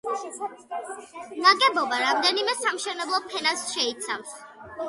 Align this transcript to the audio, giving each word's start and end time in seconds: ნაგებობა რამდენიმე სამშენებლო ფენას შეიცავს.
ნაგებობა 1.43 2.01
რამდენიმე 2.05 2.57
სამშენებლო 2.65 3.23
ფენას 3.29 3.69
შეიცავს. 3.77 4.35